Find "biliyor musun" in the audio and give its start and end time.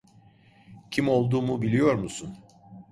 1.61-2.37